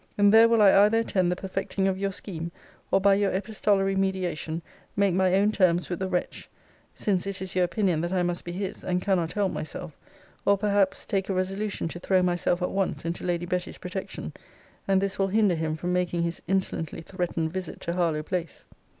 [0.17, 2.51] And there will I either attend the perfecting of your scheme;
[2.89, 4.63] or, by your epistolary mediation,
[4.95, 6.49] make my own terms with the wretch;
[6.91, 9.95] since it is your opinion, that I must be his, and cannot help myself:
[10.43, 14.33] or, perhaps, take a resolution to throw myself at once into Lady Betty's protection;
[14.87, 18.65] and this will hinder him from making his insolently threatened visit to Harlowe place.